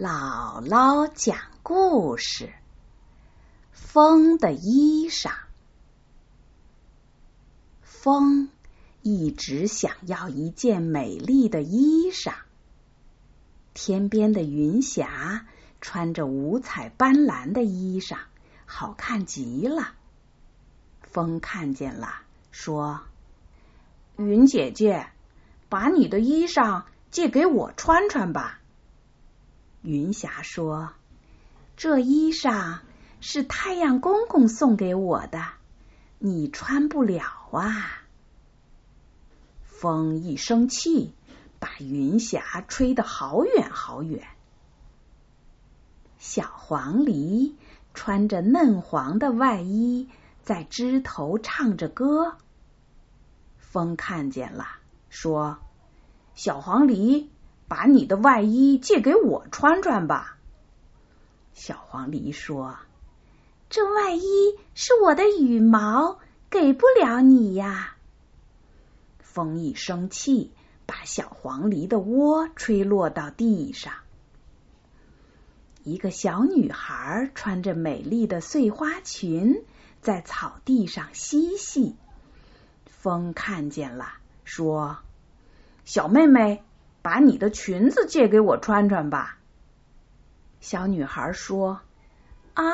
[0.00, 2.52] 姥姥讲故事：
[3.72, 5.32] 风的衣裳。
[7.82, 8.48] 风
[9.02, 12.32] 一直想要一件美丽的衣裳。
[13.74, 15.46] 天边的云霞
[15.80, 18.18] 穿着五彩斑斓的衣裳，
[18.66, 19.94] 好看极了。
[21.02, 22.20] 风看见了，
[22.52, 23.00] 说
[24.16, 25.08] ：“云姐姐，
[25.68, 28.54] 把你的衣裳借给我穿穿吧。”
[29.82, 30.90] 云霞说
[31.76, 32.80] ：“这衣裳
[33.20, 35.44] 是太阳公公送给我的，
[36.18, 38.02] 你穿不了啊。”
[39.62, 41.14] 风一生气，
[41.60, 44.26] 把云霞吹得好远好远。
[46.18, 47.54] 小黄鹂
[47.94, 50.08] 穿着嫩黄的外衣，
[50.42, 52.36] 在枝头唱着歌。
[53.58, 54.66] 风看见了，
[55.08, 55.58] 说
[56.34, 57.28] ：“小黄鹂。”
[57.68, 60.38] 把你的外衣借给我穿穿吧。
[61.52, 62.76] 小黄鹂说
[63.68, 64.22] ：“这外衣
[64.74, 67.96] 是我的羽毛，给不了你呀。”
[69.20, 70.50] 风一生气，
[70.86, 73.92] 把小黄鹂的窝吹落到地上。
[75.84, 79.62] 一个小女孩穿着美丽的碎花裙，
[80.00, 81.96] 在草地上嬉戏。
[82.86, 84.14] 风看见了，
[84.44, 84.98] 说
[85.84, 86.62] ：“小妹妹。”
[87.02, 89.38] 把你的裙子借给我穿穿吧。
[90.60, 91.80] 小女孩说
[92.54, 92.64] ：“啊，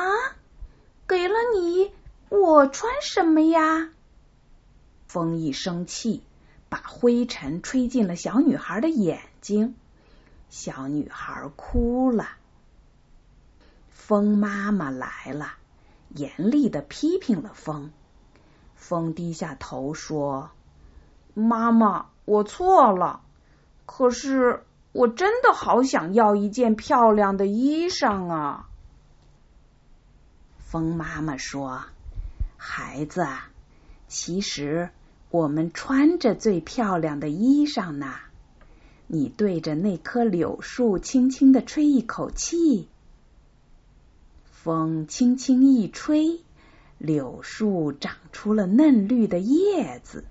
[1.07, 1.91] 给了你，
[2.29, 3.89] 我穿什么呀？”
[5.07, 6.23] 风一生气，
[6.67, 9.75] 把灰尘吹进了小女孩的眼睛，
[10.49, 12.27] 小女孩哭了。
[13.89, 15.53] 风妈妈来了，
[16.09, 17.91] 严厉的批评了风。
[18.75, 20.51] 风低下头说
[21.33, 23.21] ：“妈妈，我错了。”
[23.85, 28.67] 可是，我真的好想要一件漂亮的衣裳啊！
[30.59, 31.83] 风妈妈说
[32.57, 33.27] ：“孩子，
[34.07, 34.89] 其实
[35.29, 38.15] 我们穿着最漂亮的衣裳呢。
[39.07, 42.89] 你对着那棵柳树轻轻的吹一口气，
[44.45, 46.41] 风轻轻一吹，
[46.97, 50.25] 柳树长出了嫩绿的叶子，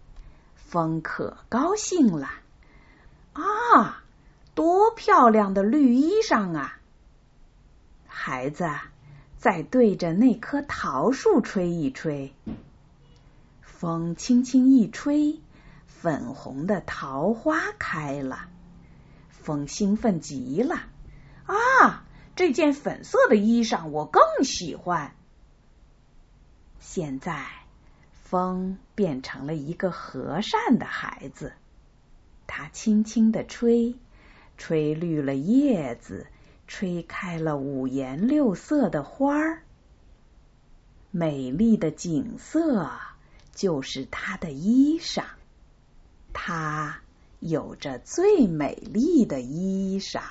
[0.57, 2.29] 风可高兴了。”
[3.35, 4.03] 啊，
[4.55, 6.81] 多漂亮的绿衣裳啊！
[8.07, 8.71] 孩子，
[9.37, 12.33] 再对着那棵桃树吹一吹，
[13.61, 15.41] 风轻轻一吹，
[15.87, 18.49] 粉红的桃花开了。
[19.29, 20.77] 风兴奋极了，
[21.45, 25.15] 啊，这件粉色的衣裳我更喜欢。
[26.79, 27.45] 现在，
[28.23, 31.53] 风变成了一个和善的孩子。
[32.47, 33.97] 它轻轻地吹，
[34.57, 36.27] 吹绿了叶子，
[36.67, 39.63] 吹开了五颜六色的花儿。
[41.11, 42.91] 美丽的景色
[43.53, 45.25] 就是它的衣裳，
[46.33, 47.01] 它
[47.41, 50.23] 有着最美丽的衣裳。